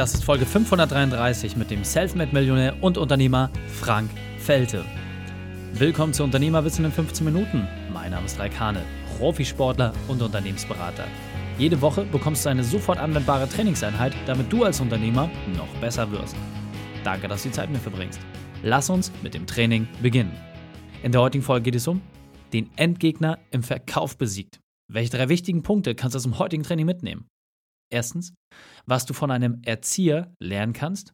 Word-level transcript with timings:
Das 0.00 0.14
ist 0.14 0.24
Folge 0.24 0.46
533 0.46 1.58
mit 1.58 1.70
dem 1.70 1.84
Selfmade-Millionär 1.84 2.74
und 2.82 2.96
Unternehmer 2.96 3.50
Frank 3.68 4.08
Felte. 4.38 4.82
Willkommen 5.74 6.14
zu 6.14 6.24
Unternehmerwissen 6.24 6.86
in 6.86 6.90
15 6.90 7.22
Minuten. 7.22 7.68
Mein 7.92 8.12
Name 8.12 8.24
ist 8.24 8.38
Raikane, 8.38 8.82
Profisportler 9.18 9.92
und 10.08 10.22
Unternehmensberater. 10.22 11.04
Jede 11.58 11.82
Woche 11.82 12.06
bekommst 12.06 12.46
du 12.46 12.48
eine 12.48 12.64
sofort 12.64 12.98
anwendbare 12.98 13.46
Trainingseinheit, 13.46 14.14
damit 14.24 14.50
du 14.50 14.64
als 14.64 14.80
Unternehmer 14.80 15.28
noch 15.54 15.68
besser 15.82 16.10
wirst. 16.10 16.34
Danke, 17.04 17.28
dass 17.28 17.42
du 17.42 17.50
die 17.50 17.54
Zeit 17.54 17.68
mir 17.68 17.78
verbringst. 17.78 18.20
Lass 18.62 18.88
uns 18.88 19.12
mit 19.22 19.34
dem 19.34 19.46
Training 19.46 19.86
beginnen. 20.00 20.32
In 21.02 21.12
der 21.12 21.20
heutigen 21.20 21.44
Folge 21.44 21.64
geht 21.64 21.74
es 21.74 21.86
um 21.86 22.00
den 22.54 22.70
Endgegner 22.76 23.38
im 23.50 23.62
Verkauf 23.62 24.16
besiegt. 24.16 24.60
Welche 24.88 25.14
drei 25.14 25.28
wichtigen 25.28 25.62
Punkte 25.62 25.94
kannst 25.94 26.14
du 26.14 26.16
aus 26.16 26.22
dem 26.22 26.38
heutigen 26.38 26.62
Training 26.62 26.86
mitnehmen? 26.86 27.26
Erstens, 27.92 28.34
was 28.86 29.06
du 29.06 29.14
von 29.14 29.30
einem 29.30 29.60
Erzieher 29.64 30.32
lernen 30.40 30.72
kannst. 30.72 31.12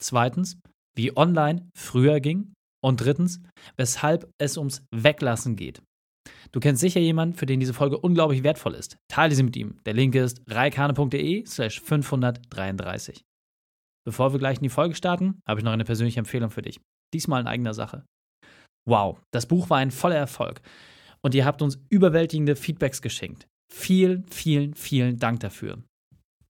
Zweitens, 0.00 0.58
wie 0.96 1.16
online 1.16 1.68
früher 1.76 2.20
ging. 2.20 2.52
Und 2.84 3.00
drittens, 3.00 3.40
weshalb 3.76 4.30
es 4.38 4.56
ums 4.56 4.84
Weglassen 4.94 5.56
geht. 5.56 5.82
Du 6.52 6.60
kennst 6.60 6.80
sicher 6.80 7.00
jemanden, 7.00 7.34
für 7.34 7.46
den 7.46 7.60
diese 7.60 7.74
Folge 7.74 7.98
unglaublich 7.98 8.42
wertvoll 8.44 8.74
ist. 8.74 8.96
Teile 9.10 9.34
sie 9.34 9.42
mit 9.42 9.56
ihm. 9.56 9.80
Der 9.84 9.94
Link 9.94 10.14
ist 10.14 10.40
reikane.de 10.46 11.44
slash 11.44 11.80
533. 11.80 13.24
Bevor 14.06 14.32
wir 14.32 14.38
gleich 14.38 14.58
in 14.58 14.62
die 14.62 14.68
Folge 14.68 14.94
starten, 14.94 15.40
habe 15.46 15.60
ich 15.60 15.64
noch 15.64 15.72
eine 15.72 15.84
persönliche 15.84 16.20
Empfehlung 16.20 16.50
für 16.50 16.62
dich. 16.62 16.80
Diesmal 17.12 17.40
in 17.40 17.46
eigener 17.46 17.74
Sache. 17.74 18.04
Wow, 18.88 19.20
das 19.32 19.46
Buch 19.46 19.68
war 19.68 19.78
ein 19.78 19.90
voller 19.90 20.16
Erfolg 20.16 20.62
und 21.22 21.34
ihr 21.34 21.44
habt 21.44 21.60
uns 21.60 21.78
überwältigende 21.90 22.56
Feedbacks 22.56 23.02
geschenkt. 23.02 23.46
Vielen, 23.70 24.26
vielen, 24.28 24.74
vielen 24.74 25.18
Dank 25.18 25.40
dafür. 25.40 25.82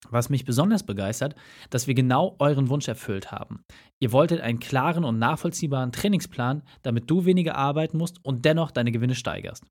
Was 0.09 0.29
mich 0.29 0.45
besonders 0.45 0.83
begeistert, 0.83 1.35
dass 1.69 1.87
wir 1.87 1.93
genau 1.93 2.35
euren 2.39 2.69
Wunsch 2.69 2.87
erfüllt 2.87 3.31
haben. 3.31 3.63
Ihr 3.99 4.11
wolltet 4.11 4.39
einen 4.39 4.59
klaren 4.59 5.03
und 5.03 5.19
nachvollziehbaren 5.19 5.91
Trainingsplan, 5.91 6.63
damit 6.83 7.09
du 7.09 7.25
weniger 7.25 7.55
arbeiten 7.55 7.97
musst 7.97 8.23
und 8.23 8.45
dennoch 8.45 8.71
deine 8.71 8.91
Gewinne 8.91 9.15
steigerst. 9.15 9.65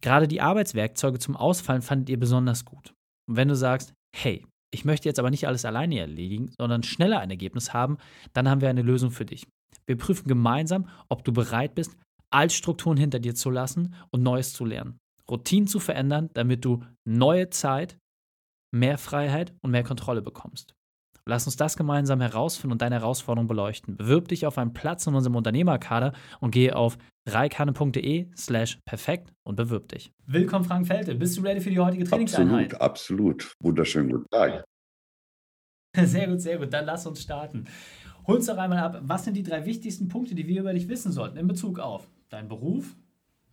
Gerade 0.00 0.28
die 0.28 0.40
Arbeitswerkzeuge 0.40 1.18
zum 1.18 1.36
Ausfallen 1.36 1.82
fandet 1.82 2.08
ihr 2.08 2.18
besonders 2.18 2.64
gut. 2.64 2.94
Und 3.28 3.36
wenn 3.36 3.48
du 3.48 3.56
sagst, 3.56 3.94
hey, 4.14 4.44
ich 4.70 4.84
möchte 4.84 5.08
jetzt 5.08 5.18
aber 5.18 5.30
nicht 5.30 5.46
alles 5.46 5.64
alleine 5.64 5.98
erledigen, 5.98 6.52
sondern 6.58 6.82
schneller 6.82 7.20
ein 7.20 7.30
Ergebnis 7.30 7.72
haben, 7.72 7.98
dann 8.32 8.48
haben 8.48 8.60
wir 8.60 8.68
eine 8.68 8.82
Lösung 8.82 9.10
für 9.10 9.24
dich. 9.24 9.46
Wir 9.86 9.96
prüfen 9.96 10.28
gemeinsam, 10.28 10.88
ob 11.08 11.24
du 11.24 11.32
bereit 11.32 11.74
bist, 11.74 11.96
Altstrukturen 12.30 12.98
hinter 12.98 13.18
dir 13.18 13.34
zu 13.34 13.50
lassen 13.50 13.94
und 14.10 14.22
Neues 14.22 14.52
zu 14.52 14.64
lernen. 14.64 14.98
Routinen 15.30 15.66
zu 15.66 15.80
verändern, 15.80 16.30
damit 16.34 16.64
du 16.64 16.84
neue 17.06 17.50
Zeit, 17.50 17.98
mehr 18.70 18.98
Freiheit 18.98 19.54
und 19.62 19.70
mehr 19.70 19.84
Kontrolle 19.84 20.22
bekommst. 20.22 20.74
Lass 21.28 21.44
uns 21.44 21.56
das 21.56 21.76
gemeinsam 21.76 22.22
herausfinden 22.22 22.72
und 22.72 22.80
deine 22.80 22.94
Herausforderung 22.94 23.48
beleuchten. 23.48 23.98
Bewirb 23.98 24.28
dich 24.28 24.46
auf 24.46 24.56
einen 24.56 24.72
Platz 24.72 25.06
in 25.06 25.14
unserem 25.14 25.36
Unternehmerkader 25.36 26.14
und 26.40 26.52
gehe 26.52 26.74
auf 26.74 26.96
reikane.de 27.28 28.28
slash 28.34 28.78
perfekt 28.86 29.34
und 29.44 29.56
bewirb 29.56 29.88
dich. 29.88 30.10
Willkommen, 30.24 30.64
Frank 30.64 30.86
Felte. 30.86 31.14
Bist 31.14 31.36
du 31.36 31.42
ready 31.42 31.60
für 31.60 31.68
die 31.68 31.78
heutige 31.78 32.04
Trainingseinheit? 32.04 32.80
Absolut, 32.80 33.42
absolut. 33.42 33.52
Wunderschönen 33.60 34.10
guten 34.10 34.30
Tag. 34.30 34.64
Sehr 35.96 36.28
gut, 36.28 36.40
sehr 36.40 36.58
gut. 36.58 36.72
Dann 36.72 36.84
lass 36.86 37.06
uns 37.06 37.22
starten. 37.22 37.64
Hol 38.26 38.36
uns 38.36 38.46
doch 38.46 38.56
einmal 38.56 38.78
ab, 38.78 39.00
was 39.02 39.24
sind 39.24 39.36
die 39.36 39.42
drei 39.42 39.66
wichtigsten 39.66 40.08
Punkte, 40.08 40.34
die 40.34 40.46
wir 40.46 40.60
über 40.60 40.72
dich 40.72 40.88
wissen 40.88 41.12
sollten 41.12 41.38
in 41.38 41.48
Bezug 41.48 41.78
auf 41.78 42.08
deinen 42.28 42.48
Beruf, 42.48 42.94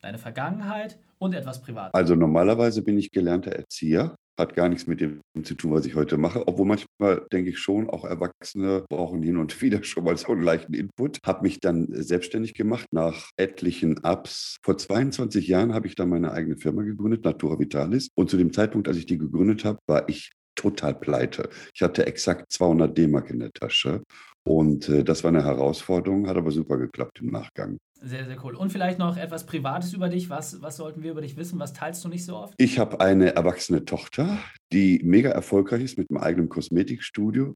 deine 0.02 0.18
Vergangenheit 0.18 1.00
und 1.18 1.34
etwas 1.34 1.62
Privates? 1.62 1.94
Also 1.94 2.16
normalerweise 2.16 2.84
bin 2.84 2.98
ich 2.98 3.12
gelernter 3.12 3.52
Erzieher 3.52 4.16
hat 4.38 4.56
gar 4.56 4.70
nichts 4.70 4.88
mit 4.88 5.02
dem 5.02 5.22
zu 5.44 5.56
tun, 5.56 5.72
was 5.72 5.86
ich 5.86 5.96
heute 5.96 6.18
mache. 6.18 6.48
Obwohl 6.48 6.66
manchmal 6.66 7.26
denke 7.32 7.52
ich 7.52 7.60
schon, 7.60 7.90
auch 7.90 8.06
Erwachsene 8.06 8.86
brauchen 8.90 9.22
hin 9.22 9.38
und 9.38 9.62
wieder 9.62 9.84
schon 9.84 10.04
mal 10.04 10.18
so 10.18 10.32
einen 10.32 10.44
leichten 10.44 10.74
Input. 10.74 11.20
Habe 11.26 11.44
mich 11.44 11.60
dann 11.60 11.88
selbstständig 11.92 12.54
gemacht 12.54 12.88
nach 12.92 13.30
etlichen 13.38 14.00
Ups. 14.04 14.58
Vor 14.64 14.78
22 14.78 15.48
Jahren 15.48 15.74
habe 15.74 15.88
ich 15.88 15.96
dann 15.96 16.10
meine 16.10 16.32
eigene 16.32 16.58
Firma 16.58 16.84
gegründet, 16.84 17.24
Natura 17.24 17.60
Vitalis. 17.60 18.10
Und 18.16 18.30
zu 18.30 18.38
dem 18.38 18.54
Zeitpunkt, 18.54 18.88
als 18.88 18.98
ich 18.98 19.06
die 19.06 19.18
gegründet 19.18 19.66
habe, 19.66 19.80
war 19.88 20.08
ich 20.10 20.32
total 20.56 20.96
pleite. 20.96 21.50
Ich 21.74 21.82
hatte 21.82 22.06
exakt 22.06 22.52
200 22.52 22.98
D-Mark 22.98 23.30
in 23.30 23.40
der 23.40 23.52
Tasche. 23.52 24.04
Und 24.48 24.90
äh, 24.90 25.04
das 25.04 25.24
war 25.24 25.30
eine 25.30 25.44
Herausforderung, 25.44 26.28
hat 26.28 26.38
aber 26.38 26.52
super 26.52 26.78
geklappt 26.78 27.20
im 27.22 27.32
Nachgang. 27.32 27.78
Sehr, 28.02 28.26
sehr 28.26 28.44
cool. 28.44 28.56
Und 28.56 28.72
vielleicht 28.72 29.00
noch 29.00 29.18
etwas 29.18 29.46
Privates 29.46 29.94
über 29.94 30.10
dich. 30.10 30.30
Was, 30.30 30.62
was 30.62 30.78
sollten 30.78 31.02
wir 31.02 31.12
über 31.12 31.22
dich 31.22 31.38
wissen? 31.38 31.58
Was 31.60 31.74
teilst 31.74 32.04
du 32.06 32.10
nicht 32.10 32.24
so 32.24 32.36
oft? 32.36 32.54
Ich 32.58 32.78
habe 32.78 33.00
eine 33.02 33.36
erwachsene 33.36 33.86
Tochter, 33.86 34.38
die 34.72 35.02
mega 35.04 35.32
erfolgreich 35.32 35.84
ist 35.84 35.98
mit 35.98 36.12
einem 36.12 36.20
eigenen 36.20 36.50
Kosmetikstudio. 36.50 37.56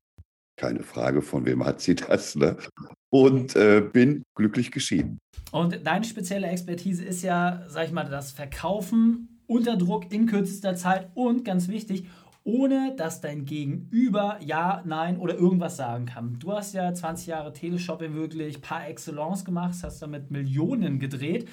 Keine 0.58 0.82
Frage, 0.82 1.22
von 1.22 1.46
wem 1.46 1.64
hat 1.64 1.82
sie 1.82 1.96
das? 1.96 2.36
Ne? 2.36 2.58
Und 3.12 3.56
äh, 3.56 3.82
bin 3.82 4.24
glücklich 4.36 4.72
geschieden. 4.72 5.20
Und 5.52 5.86
deine 5.86 6.06
spezielle 6.06 6.48
Expertise 6.48 7.06
ist 7.06 7.22
ja, 7.22 7.64
sag 7.68 7.86
ich 7.86 7.92
mal, 7.92 8.10
das 8.10 8.32
Verkaufen 8.32 9.40
unter 9.46 9.78
Druck 9.78 10.12
in 10.12 10.26
kürzester 10.26 10.76
Zeit 10.76 11.10
und 11.16 11.46
ganz 11.46 11.68
wichtig, 11.68 12.06
ohne 12.50 12.96
dass 12.98 13.22
dein 13.22 13.46
Gegenüber 13.46 14.40
ja, 14.44 14.82
nein 14.86 15.18
oder 15.20 15.36
irgendwas 15.36 15.78
sagen 15.78 16.08
kann. 16.08 16.38
Du 16.40 16.52
hast 16.52 16.74
ja 16.74 16.92
20 16.92 17.28
Jahre 17.28 17.54
Teleshopping 17.54 18.16
wirklich 18.16 18.62
par 18.62 18.88
excellence 18.88 19.46
gemacht, 19.46 19.76
hast 19.84 20.02
damit 20.02 20.32
Millionen 20.32 21.00
gedreht. 21.00 21.48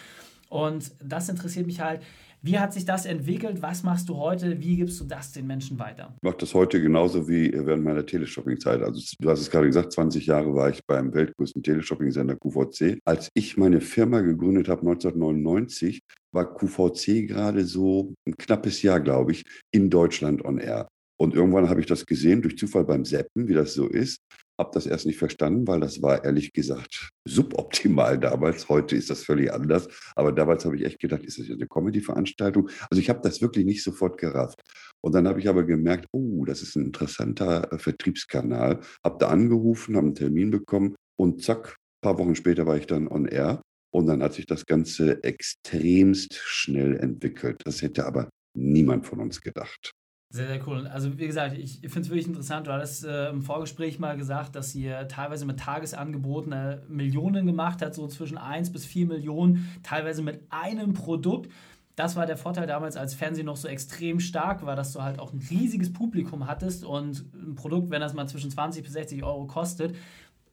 Und 0.49 0.93
das 1.03 1.29
interessiert 1.29 1.67
mich 1.67 1.81
halt. 1.81 2.01
Wie 2.43 2.59
hat 2.59 2.73
sich 2.73 2.85
das 2.85 3.07
entwickelt? 3.07 3.61
Was 3.61 3.83
machst 3.83 4.09
du 4.09 4.17
heute? 4.17 4.61
Wie 4.61 4.77
gibst 4.77 5.01
du 5.01 5.05
das 5.05 5.33
den 5.33 5.47
Menschen 5.49 5.79
weiter? 5.81 6.15
Ich 6.17 6.23
mache 6.23 6.37
das 6.39 6.55
heute 6.55 6.81
genauso 6.81 7.29
wie 7.29 7.53
während 7.53 7.83
meiner 7.83 8.07
Teleshopping-Zeit. 8.07 8.83
Also 8.83 9.03
du 9.19 9.29
hast 9.29 9.41
es 9.41 9.51
gerade 9.51 9.67
gesagt, 9.67 9.93
20 9.93 10.27
Jahre 10.27 10.55
war 10.55 10.71
ich 10.71 10.81
beim 10.87 11.13
weltgrößten 11.13 11.63
Teleshopping-Sender 11.63 12.37
QVC. 12.37 13.01
Als 13.05 13.31
ich 13.35 13.57
meine 13.57 13.81
Firma 13.81 14.21
gegründet 14.21 14.69
habe, 14.69 14.83
1999, 14.83 16.03
war 16.37 16.55
QVC 16.55 17.27
gerade 17.27 17.65
so 17.65 18.15
ein 18.27 18.37
knappes 18.37 18.83
Jahr, 18.83 19.01
glaube 19.01 19.33
ich, 19.33 19.43
in 19.73 19.91
Deutschland 19.91 20.45
on 20.45 20.59
air. 20.59 20.87
Und 21.19 21.35
irgendwann 21.35 21.69
habe 21.69 21.81
ich 21.81 21.87
das 21.87 22.07
gesehen, 22.07 22.43
durch 22.43 22.59
Zufall 22.59 22.85
beim 22.85 23.05
Seppen, 23.05 23.49
wie 23.49 23.55
das 23.55 23.75
so 23.75 23.89
ist. 23.89 24.21
Habe 24.59 24.71
das 24.73 24.87
erst 24.87 25.07
nicht 25.07 25.19
verstanden, 25.19 25.67
weil 25.67 25.81
das 25.81 26.01
war 26.01 26.25
ehrlich 26.25 26.53
gesagt 26.53 27.11
suboptimal 27.27 28.19
damals. 28.21 28.69
Heute 28.69 28.97
ist 28.97 29.11
das 29.11 29.25
völlig 29.25 29.53
anders. 29.53 29.89
Aber 30.15 30.33
damals 30.33 30.65
habe 30.65 30.77
ich 30.77 30.85
echt 30.85 31.01
gedacht, 31.01 31.25
ist 31.25 31.39
das 31.39 31.49
jetzt 31.49 31.59
eine 31.59 31.69
Comedy-Veranstaltung? 31.69 32.69
Also 32.91 33.01
ich 33.01 33.09
habe 33.09 33.21
das 33.23 33.41
wirklich 33.41 33.65
nicht 33.65 33.83
sofort 33.83 34.19
gerafft. 34.19 34.61
Und 35.03 35.15
dann 35.15 35.27
habe 35.27 35.41
ich 35.41 35.49
aber 35.49 35.65
gemerkt, 35.65 36.07
oh, 36.13 36.45
das 36.45 36.63
ist 36.63 36.77
ein 36.77 36.87
interessanter 36.87 37.73
äh, 37.73 37.79
Vertriebskanal. 37.79 38.81
Habe 39.05 39.17
da 39.19 39.29
angerufen, 39.29 39.97
habe 39.97 40.07
einen 40.07 40.15
Termin 40.15 40.51
bekommen 40.51 40.97
und 41.19 41.43
zack, 41.43 41.69
ein 41.69 42.03
paar 42.03 42.19
Wochen 42.19 42.35
später 42.35 42.67
war 42.67 42.77
ich 42.77 42.87
dann 42.87 43.09
on 43.09 43.27
air. 43.27 43.63
Und 43.97 44.09
dann 44.09 44.23
hat 44.23 44.35
sich 44.35 44.45
das 44.45 44.67
Ganze 44.67 45.25
extremst 45.25 46.35
schnell 46.35 46.99
entwickelt. 46.99 47.63
Das 47.65 47.81
hätte 47.81 48.05
aber 48.05 48.29
niemand 48.55 49.07
von 49.07 49.21
uns 49.21 49.41
gedacht. 49.41 49.91
Sehr, 50.29 50.49
sehr 50.49 50.69
cool. 50.69 50.87
Also 50.87 51.19
wie 51.19 51.27
gesagt, 51.27 51.57
ich 51.57 51.79
finde 51.81 52.01
es 52.01 52.11
wirklich 52.11 52.27
interessant. 52.27 52.67
Du 52.67 52.73
hattest 52.73 53.07
äh, 53.07 53.31
im 53.31 53.41
Vorgespräch 53.41 53.99
mal 53.99 54.19
gesagt, 54.19 54.55
dass 54.55 54.75
ihr 54.75 55.09
teilweise 55.09 55.47
mit 55.47 55.61
Tagesangeboten 55.61 56.53
äh, 56.53 56.81
Millionen 56.89 57.47
gemacht 57.47 57.81
hat, 57.81 57.95
so 57.95 58.07
zwischen 58.07 58.37
1 58.37 58.71
bis 58.71 58.85
4 58.85 59.07
Millionen, 59.07 59.67
teilweise 59.83 60.21
mit 60.23 60.43
einem 60.51 60.93
Produkt. 60.93 61.51
Das 61.95 62.17
war 62.17 62.27
der 62.27 62.37
Vorteil 62.37 62.67
damals, 62.67 62.99
als 62.99 63.15
Fernsehen 63.15 63.47
noch 63.47 63.57
so 63.57 63.67
extrem 63.67 64.21
stark 64.21 64.67
war, 64.67 64.77
dass 64.77 64.93
du 64.93 65.03
halt 65.03 65.19
auch 65.19 65.33
ein 65.33 65.41
riesiges 65.49 65.91
Publikum 65.91 66.47
hattest 66.47 66.85
und 66.85 67.25
ein 67.33 67.55
Produkt, 67.55 67.91
wenn 67.91 68.03
das 68.03 68.13
mal 68.13 68.29
zwischen 68.29 68.51
20 68.51 68.83
bis 68.83 68.93
60 68.93 69.25
Euro 69.25 69.47
kostet, 69.47 69.97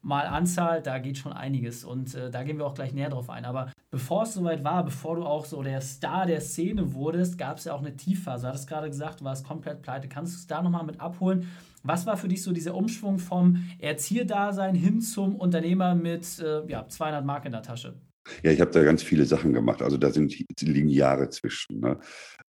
mal 0.04 0.26
Anzahl, 0.26 0.82
da 0.82 0.98
geht 0.98 1.18
schon 1.18 1.32
einiges 1.32 1.84
und 1.84 2.14
äh, 2.14 2.30
da 2.30 2.42
gehen 2.44 2.58
wir 2.58 2.66
auch 2.66 2.74
gleich 2.74 2.92
näher 2.92 3.10
drauf 3.10 3.30
ein. 3.30 3.44
Aber 3.44 3.72
bevor 3.90 4.24
es 4.24 4.34
soweit 4.34 4.62
war, 4.62 4.84
bevor 4.84 5.16
du 5.16 5.24
auch 5.24 5.44
so 5.44 5.62
der 5.62 5.80
Star 5.80 6.26
der 6.26 6.40
Szene 6.40 6.94
wurdest, 6.94 7.38
gab 7.38 7.58
es 7.58 7.64
ja 7.64 7.74
auch 7.74 7.80
eine 7.80 7.96
Tiefphase. 7.96 8.42
Du 8.42 8.48
hattest 8.48 8.68
gerade 8.68 8.88
gesagt, 8.88 9.20
du 9.20 9.24
warst 9.24 9.46
komplett 9.46 9.82
pleite. 9.82 10.08
Kannst 10.08 10.34
du 10.34 10.38
es 10.38 10.46
da 10.46 10.62
nochmal 10.62 10.84
mit 10.84 11.00
abholen? 11.00 11.48
Was 11.82 12.06
war 12.06 12.16
für 12.16 12.28
dich 12.28 12.42
so 12.42 12.52
dieser 12.52 12.74
Umschwung 12.74 13.18
vom 13.18 13.64
Erzieherdasein 13.78 14.74
hin 14.74 15.00
zum 15.00 15.36
Unternehmer 15.36 15.94
mit 15.94 16.38
äh, 16.38 16.66
ja, 16.66 16.86
200 16.86 17.24
Mark 17.24 17.44
in 17.46 17.52
der 17.52 17.62
Tasche? 17.62 17.94
Ja, 18.42 18.50
ich 18.52 18.60
habe 18.60 18.70
da 18.70 18.82
ganz 18.82 19.02
viele 19.02 19.26
Sachen 19.26 19.52
gemacht. 19.52 19.82
Also 19.82 19.96
da 19.96 20.10
sind 20.10 20.34
liegen 20.60 20.88
Jahre 20.88 21.28
zwischen. 21.28 21.80
Ne? 21.80 21.98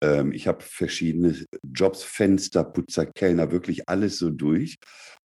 Ähm, 0.02 0.32
ich 0.32 0.48
habe 0.48 0.62
verschiedene 0.62 1.36
Jobs, 1.64 2.04
Fenster, 2.04 2.64
Putzer, 2.64 3.08
Kellner, 3.08 3.52
wirklich 3.52 3.90
alles 3.90 4.18
so 4.18 4.30
durch. 4.30 4.78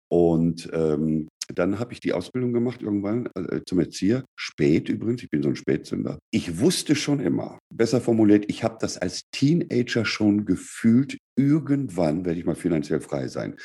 Und 0.07 0.69
ähm, 0.73 1.27
dann 1.53 1.79
habe 1.79 1.93
ich 1.93 1.99
die 1.99 2.13
Ausbildung 2.13 2.53
gemacht 2.53 2.81
irgendwann 2.81 3.27
äh, 3.35 3.61
zum 3.65 3.79
Erzieher. 3.79 4.25
Spät 4.35 4.89
übrigens, 4.89 5.23
ich 5.23 5.29
bin 5.29 5.43
so 5.43 5.49
ein 5.49 5.55
Spätzünder. 5.55 6.19
Ich 6.31 6.59
wusste 6.59 6.95
schon 6.95 7.19
immer, 7.19 7.59
besser 7.73 8.01
formuliert, 8.01 8.45
ich 8.47 8.63
habe 8.63 8.77
das 8.79 8.97
als 8.97 9.23
Teenager 9.31 10.05
schon 10.05 10.45
gefühlt, 10.45 11.17
irgendwann 11.35 12.25
werde 12.25 12.39
ich 12.39 12.45
mal 12.45 12.55
finanziell 12.55 13.01
frei 13.01 13.27
sein. 13.27 13.55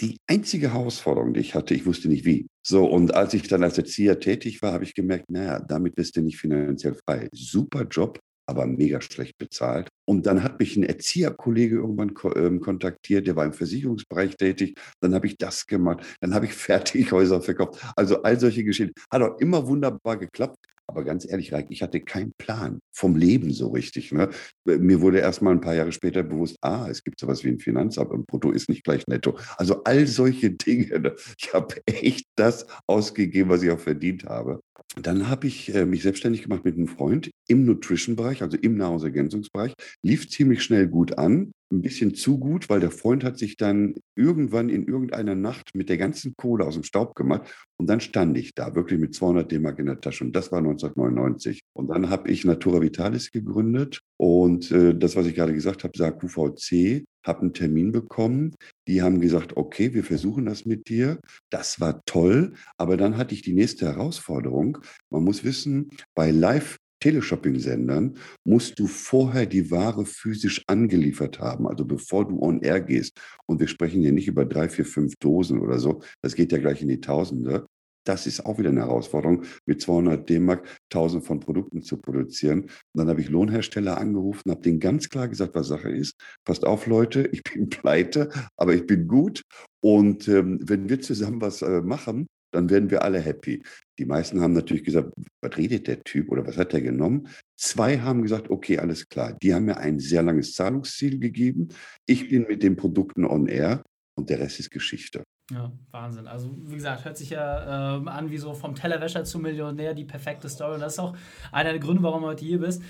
Die 0.00 0.18
einzige 0.26 0.74
Herausforderung, 0.74 1.32
die 1.32 1.40
ich 1.40 1.54
hatte, 1.54 1.72
ich 1.72 1.86
wusste 1.86 2.08
nicht 2.08 2.26
wie. 2.26 2.48
So, 2.62 2.84
und 2.84 3.14
als 3.14 3.32
ich 3.32 3.48
dann 3.48 3.62
als 3.62 3.78
Erzieher 3.78 4.20
tätig 4.20 4.60
war, 4.60 4.72
habe 4.72 4.84
ich 4.84 4.94
gemerkt, 4.94 5.30
naja, 5.30 5.58
damit 5.60 5.94
bist 5.94 6.16
du 6.16 6.20
nicht 6.20 6.36
finanziell 6.36 6.94
frei. 7.06 7.28
Super 7.32 7.86
Job, 7.90 8.18
aber 8.46 8.66
mega 8.66 9.00
schlecht 9.00 9.38
bezahlt. 9.38 9.88
Und 10.08 10.26
dann 10.26 10.42
hat 10.42 10.58
mich 10.60 10.76
ein 10.76 10.84
Erzieherkollege 10.84 11.76
irgendwann 11.76 12.14
ähm, 12.36 12.60
kontaktiert, 12.60 13.26
der 13.26 13.36
war 13.36 13.44
im 13.44 13.52
Versicherungsbereich 13.52 14.36
tätig. 14.36 14.78
Dann 15.00 15.14
habe 15.14 15.26
ich 15.26 15.36
das 15.36 15.66
gemacht, 15.66 16.04
dann 16.20 16.34
habe 16.34 16.46
ich 16.46 16.52
Fertighäuser 16.54 17.40
verkauft. 17.42 17.84
Also 17.96 18.22
all 18.22 18.38
solche 18.38 18.64
Geschichten. 18.64 18.94
Hat 19.12 19.22
auch 19.22 19.38
immer 19.38 19.66
wunderbar 19.66 20.16
geklappt. 20.16 20.58
Aber 20.88 21.04
ganz 21.04 21.28
ehrlich, 21.28 21.52
ich 21.70 21.82
hatte 21.82 22.00
keinen 22.00 22.32
Plan 22.38 22.78
vom 22.92 23.16
Leben 23.16 23.52
so 23.52 23.70
richtig. 23.70 24.12
Ne? 24.12 24.30
Mir 24.64 25.00
wurde 25.00 25.18
erst 25.18 25.42
mal 25.42 25.50
ein 25.50 25.60
paar 25.60 25.74
Jahre 25.74 25.90
später 25.90 26.22
bewusst, 26.22 26.56
ah, 26.60 26.86
es 26.88 27.02
gibt 27.02 27.18
sowas 27.18 27.42
wie 27.42 27.48
ein 27.48 27.58
Finanzamt 27.58 28.12
und 28.12 28.26
Brutto 28.26 28.52
ist 28.52 28.68
nicht 28.68 28.84
gleich 28.84 29.06
netto. 29.08 29.36
Also 29.56 29.82
all 29.82 30.06
solche 30.06 30.50
Dinge. 30.52 31.00
Ne? 31.00 31.16
Ich 31.38 31.52
habe 31.52 31.74
echt 31.86 32.26
das 32.36 32.66
ausgegeben, 32.86 33.50
was 33.50 33.62
ich 33.62 33.70
auch 33.70 33.80
verdient 33.80 34.24
habe. 34.26 34.60
Dann 34.94 35.28
habe 35.28 35.46
ich 35.46 35.74
äh, 35.74 35.84
mich 35.84 36.02
selbstständig 36.02 36.42
gemacht 36.42 36.64
mit 36.64 36.76
einem 36.76 36.88
Freund 36.88 37.30
im 37.48 37.66
Nutrition-Bereich, 37.66 38.42
also 38.42 38.56
im 38.56 38.76
Nahrungsergänzungsbereich. 38.76 39.74
Lief 40.02 40.30
ziemlich 40.30 40.62
schnell 40.62 40.88
gut 40.88 41.18
an, 41.18 41.52
ein 41.72 41.82
bisschen 41.82 42.14
zu 42.14 42.38
gut, 42.38 42.70
weil 42.70 42.80
der 42.80 42.90
Freund 42.90 43.24
hat 43.24 43.38
sich 43.38 43.56
dann 43.56 43.94
irgendwann 44.14 44.68
in 44.68 44.86
irgendeiner 44.86 45.34
Nacht 45.34 45.74
mit 45.74 45.88
der 45.88 45.98
ganzen 45.98 46.34
Kohle 46.36 46.64
aus 46.64 46.74
dem 46.74 46.84
Staub 46.84 47.14
gemacht 47.14 47.52
und 47.76 47.88
dann 47.88 48.00
stand 48.00 48.38
ich 48.38 48.54
da, 48.54 48.74
wirklich 48.74 49.00
mit 49.00 49.14
200 49.14 49.50
D-Mark 49.50 49.78
in 49.78 49.86
der 49.86 50.00
Tasche 50.00 50.24
und 50.24 50.34
das 50.34 50.52
war 50.52 50.58
1999. 50.58 51.62
Und 51.74 51.88
dann 51.88 52.08
habe 52.08 52.30
ich 52.30 52.44
Natura 52.44 52.80
Vitalis 52.80 53.32
gegründet 53.32 54.00
und 54.16 54.70
äh, 54.70 54.96
das, 54.96 55.16
was 55.16 55.26
ich 55.26 55.34
gerade 55.34 55.52
gesagt 55.52 55.84
habe, 55.84 55.96
sah 55.96 56.12
QVC, 56.12 57.04
habe 57.26 57.42
einen 57.42 57.54
Termin 57.54 57.92
bekommen. 57.92 58.54
Die 58.86 59.02
haben 59.02 59.20
gesagt, 59.20 59.56
okay, 59.56 59.94
wir 59.94 60.04
versuchen 60.04 60.46
das 60.46 60.64
mit 60.64 60.88
dir. 60.88 61.20
Das 61.50 61.80
war 61.80 62.02
toll, 62.06 62.54
aber 62.78 62.96
dann 62.96 63.16
hatte 63.16 63.34
ich 63.34 63.42
die 63.42 63.54
nächste 63.54 63.86
Herausforderung. 63.86 64.78
Man 65.10 65.24
muss 65.24 65.44
wissen, 65.44 65.90
bei 66.14 66.30
Live 66.30 66.78
Teleshopping-Sendern 67.00 68.16
musst 68.44 68.78
du 68.78 68.86
vorher 68.86 69.46
die 69.46 69.70
Ware 69.70 70.06
physisch 70.06 70.62
angeliefert 70.66 71.40
haben, 71.40 71.66
also 71.68 71.84
bevor 71.84 72.26
du 72.26 72.40
on 72.40 72.62
air 72.62 72.80
gehst. 72.80 73.20
Und 73.46 73.60
wir 73.60 73.68
sprechen 73.68 74.00
hier 74.00 74.12
nicht 74.12 74.28
über 74.28 74.46
drei, 74.46 74.68
vier, 74.68 74.86
fünf 74.86 75.14
Dosen 75.16 75.60
oder 75.60 75.78
so. 75.78 76.00
Das 76.22 76.34
geht 76.34 76.52
ja 76.52 76.58
gleich 76.58 76.82
in 76.82 76.88
die 76.88 77.00
Tausende. 77.00 77.66
Das 78.06 78.26
ist 78.26 78.46
auch 78.46 78.58
wieder 78.58 78.70
eine 78.70 78.80
Herausforderung, 78.80 79.42
mit 79.66 79.80
200 79.80 80.28
D-Mark 80.28 80.66
1000 80.92 81.24
von 81.24 81.40
Produkten 81.40 81.82
zu 81.82 81.98
produzieren. 81.98 82.62
Und 82.62 82.70
dann 82.94 83.08
habe 83.08 83.20
ich 83.20 83.28
Lohnhersteller 83.28 83.98
angerufen, 83.98 84.50
habe 84.50 84.62
denen 84.62 84.80
ganz 84.80 85.08
klar 85.08 85.28
gesagt, 85.28 85.54
was 85.54 85.66
Sache 85.66 85.90
ist. 85.90 86.14
Passt 86.44 86.64
auf, 86.64 86.86
Leute, 86.86 87.26
ich 87.32 87.42
bin 87.42 87.68
pleite, 87.68 88.30
aber 88.56 88.74
ich 88.74 88.86
bin 88.86 89.08
gut. 89.08 89.42
Und 89.80 90.28
ähm, 90.28 90.60
wenn 90.62 90.88
wir 90.88 91.00
zusammen 91.00 91.40
was 91.40 91.62
äh, 91.62 91.82
machen, 91.82 92.28
dann 92.52 92.70
werden 92.70 92.90
wir 92.90 93.02
alle 93.02 93.20
happy. 93.20 93.62
Die 93.98 94.04
meisten 94.04 94.40
haben 94.40 94.52
natürlich 94.52 94.84
gesagt, 94.84 95.12
was 95.42 95.56
redet 95.56 95.88
der 95.88 96.02
Typ 96.04 96.30
oder 96.30 96.46
was 96.46 96.56
hat 96.56 96.72
er 96.74 96.80
genommen? 96.80 97.28
Zwei 97.56 97.98
haben 97.98 98.22
gesagt, 98.22 98.50
okay, 98.50 98.78
alles 98.78 99.08
klar. 99.08 99.36
Die 99.42 99.52
haben 99.52 99.64
mir 99.64 99.78
ein 99.78 99.98
sehr 99.98 100.22
langes 100.22 100.52
Zahlungsziel 100.52 101.18
gegeben. 101.18 101.68
Ich 102.06 102.28
bin 102.28 102.46
mit 102.48 102.62
den 102.62 102.76
Produkten 102.76 103.24
on 103.24 103.46
air 103.46 103.82
und 104.16 104.30
der 104.30 104.40
Rest 104.40 104.58
ist 104.58 104.70
Geschichte. 104.70 105.22
Ja, 105.52 105.70
Wahnsinn. 105.92 106.26
Also, 106.26 106.50
wie 106.64 106.74
gesagt, 106.74 107.04
hört 107.04 107.16
sich 107.16 107.30
ja 107.30 107.98
äh, 107.98 108.08
an 108.08 108.30
wie 108.30 108.38
so 108.38 108.52
vom 108.54 108.74
Tellerwäscher 108.74 109.24
zum 109.24 109.42
Millionär 109.42 109.94
die 109.94 110.04
perfekte 110.04 110.48
Story. 110.48 110.74
Und 110.74 110.80
das 110.80 110.94
ist 110.94 110.98
auch 110.98 111.16
einer 111.52 111.70
der 111.70 111.78
Gründe, 111.78 112.02
warum 112.02 112.22
du 112.22 112.28
heute 112.28 112.44
hier 112.44 112.58
bist. 112.58 112.82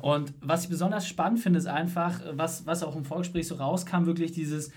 Und 0.00 0.32
was 0.40 0.64
ich 0.64 0.70
besonders 0.70 1.06
spannend 1.06 1.40
finde, 1.40 1.58
ist 1.58 1.66
einfach, 1.66 2.20
was, 2.32 2.66
was 2.66 2.82
auch 2.82 2.96
im 2.96 3.04
Vorgespräch 3.04 3.46
so 3.46 3.56
rauskam, 3.56 4.06
wirklich 4.06 4.32
dieses, 4.32 4.72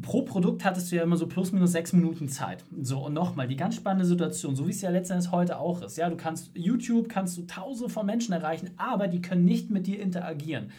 pro 0.00 0.22
Produkt 0.22 0.64
hattest 0.64 0.92
du 0.92 0.96
ja 0.96 1.02
immer 1.02 1.16
so 1.16 1.26
plus 1.26 1.52
minus 1.52 1.72
sechs 1.72 1.92
Minuten 1.92 2.28
Zeit. 2.28 2.64
So, 2.80 3.04
und 3.06 3.14
nochmal, 3.14 3.48
die 3.48 3.56
ganz 3.56 3.74
spannende 3.74 4.04
Situation, 4.04 4.54
so 4.54 4.66
wie 4.66 4.70
es 4.70 4.80
ja 4.80 4.90
letztendlich 4.90 5.32
heute 5.32 5.58
auch 5.58 5.82
ist. 5.82 5.96
Ja, 5.96 6.08
du 6.08 6.16
kannst 6.16 6.50
YouTube, 6.54 7.08
kannst 7.08 7.36
du 7.36 7.42
tausende 7.42 7.92
von 7.92 8.06
Menschen 8.06 8.32
erreichen, 8.32 8.70
aber 8.76 9.08
die 9.08 9.20
können 9.20 9.44
nicht 9.44 9.70
mit 9.70 9.86
dir 9.86 10.00
interagieren. 10.00 10.70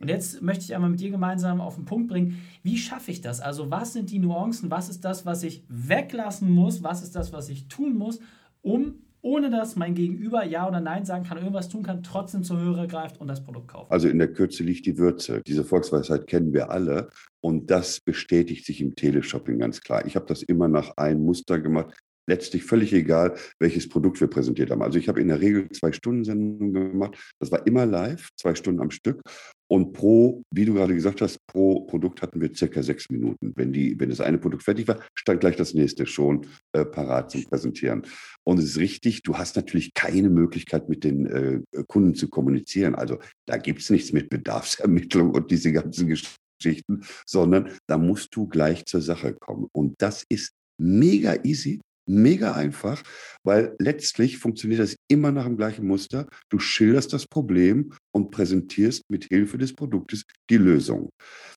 Und 0.00 0.08
jetzt 0.08 0.42
möchte 0.42 0.64
ich 0.64 0.74
einmal 0.74 0.90
mit 0.90 1.00
dir 1.00 1.10
gemeinsam 1.10 1.60
auf 1.60 1.76
den 1.76 1.84
Punkt 1.84 2.08
bringen, 2.08 2.42
wie 2.62 2.78
schaffe 2.78 3.10
ich 3.10 3.20
das? 3.20 3.40
Also 3.40 3.70
was 3.70 3.92
sind 3.92 4.10
die 4.10 4.18
Nuancen? 4.18 4.70
Was 4.70 4.88
ist 4.88 5.04
das, 5.04 5.26
was 5.26 5.42
ich 5.42 5.64
weglassen 5.68 6.50
muss? 6.50 6.82
Was 6.82 7.02
ist 7.02 7.14
das, 7.14 7.32
was 7.32 7.48
ich 7.48 7.68
tun 7.68 7.96
muss, 7.96 8.20
um 8.62 8.94
ohne 9.24 9.50
dass 9.50 9.74
mein 9.74 9.94
Gegenüber 9.94 10.44
Ja 10.44 10.68
oder 10.68 10.80
Nein 10.80 11.06
sagen 11.06 11.24
kann, 11.24 11.38
irgendwas 11.38 11.70
tun 11.70 11.82
kann, 11.82 12.02
trotzdem 12.02 12.44
zur 12.44 12.60
Hörer 12.60 12.86
greift 12.86 13.18
und 13.22 13.26
das 13.26 13.42
Produkt 13.42 13.68
kauft. 13.68 13.90
Also 13.90 14.06
in 14.06 14.18
der 14.18 14.30
Kürze 14.30 14.62
liegt 14.62 14.84
die 14.84 14.98
Würze. 14.98 15.40
Diese 15.46 15.64
Volksweisheit 15.64 16.26
kennen 16.26 16.52
wir 16.52 16.70
alle 16.70 17.08
und 17.40 17.70
das 17.70 18.00
bestätigt 18.00 18.66
sich 18.66 18.82
im 18.82 18.94
Teleshopping 18.94 19.58
ganz 19.58 19.80
klar. 19.80 20.04
Ich 20.04 20.14
habe 20.14 20.26
das 20.26 20.42
immer 20.42 20.68
nach 20.68 20.98
einem 20.98 21.24
Muster 21.24 21.58
gemacht 21.58 21.94
letztlich 22.26 22.64
völlig 22.64 22.92
egal, 22.92 23.34
welches 23.58 23.88
Produkt 23.88 24.20
wir 24.20 24.28
präsentiert 24.28 24.70
haben. 24.70 24.82
Also 24.82 24.98
ich 24.98 25.08
habe 25.08 25.20
in 25.20 25.28
der 25.28 25.40
Regel 25.40 25.68
zwei 25.70 25.92
Stunden 25.92 26.24
Sendungen 26.24 26.72
gemacht. 26.72 27.16
Das 27.38 27.50
war 27.50 27.66
immer 27.66 27.86
live, 27.86 28.30
zwei 28.36 28.54
Stunden 28.54 28.80
am 28.80 28.90
Stück. 28.90 29.20
Und 29.66 29.92
pro, 29.92 30.42
wie 30.50 30.64
du 30.64 30.74
gerade 30.74 30.94
gesagt 30.94 31.20
hast, 31.20 31.38
pro 31.46 31.80
Produkt 31.80 32.22
hatten 32.22 32.40
wir 32.40 32.54
circa 32.54 32.82
sechs 32.82 33.08
Minuten. 33.08 33.52
Wenn, 33.56 33.72
die, 33.72 33.98
wenn 33.98 34.10
das 34.10 34.20
eine 34.20 34.38
Produkt 34.38 34.62
fertig 34.62 34.86
war, 34.88 35.00
stand 35.14 35.40
gleich 35.40 35.56
das 35.56 35.74
nächste 35.74 36.06
schon 36.06 36.46
äh, 36.72 36.84
parat 36.84 37.30
zum 37.30 37.44
Präsentieren. 37.44 38.02
Und 38.44 38.58
es 38.58 38.66
ist 38.66 38.78
richtig, 38.78 39.22
du 39.22 39.36
hast 39.38 39.56
natürlich 39.56 39.94
keine 39.94 40.28
Möglichkeit, 40.28 40.88
mit 40.88 41.02
den 41.02 41.26
äh, 41.26 41.60
Kunden 41.86 42.14
zu 42.14 42.28
kommunizieren. 42.28 42.94
Also 42.94 43.18
da 43.46 43.56
gibt 43.56 43.80
es 43.80 43.90
nichts 43.90 44.12
mit 44.12 44.28
Bedarfsermittlung 44.28 45.30
und 45.30 45.50
diese 45.50 45.72
ganzen 45.72 46.08
Geschichten, 46.08 47.02
sondern 47.26 47.70
da 47.86 47.96
musst 47.96 48.36
du 48.36 48.46
gleich 48.46 48.84
zur 48.84 49.00
Sache 49.00 49.34
kommen. 49.34 49.68
Und 49.72 49.94
das 49.98 50.24
ist 50.28 50.52
mega 50.78 51.36
easy 51.42 51.80
mega 52.06 52.52
einfach, 52.52 53.02
weil 53.42 53.74
letztlich 53.78 54.38
funktioniert 54.38 54.80
das 54.80 54.96
immer 55.08 55.32
nach 55.32 55.44
dem 55.44 55.56
gleichen 55.56 55.86
Muster. 55.86 56.26
Du 56.48 56.58
schilderst 56.58 57.12
das 57.12 57.26
Problem 57.26 57.92
und 58.12 58.30
präsentierst 58.30 59.02
mit 59.08 59.24
Hilfe 59.24 59.58
des 59.58 59.74
Produktes 59.74 60.24
die 60.50 60.56
Lösung. 60.56 61.10